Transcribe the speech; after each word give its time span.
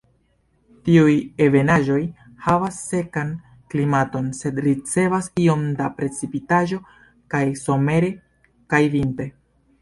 Tiuj 0.87 1.11
ebenaĵoj 1.47 1.97
havas 2.45 2.79
sekan 2.93 3.29
klimaton 3.73 4.31
sed 4.39 4.63
ricevas 4.69 5.29
iom 5.45 5.69
da 5.83 5.91
precipitaĵo 6.01 6.81
kaj 7.35 7.43
somere 7.67 8.11
kaj 8.75 8.83
vintre. 8.97 9.31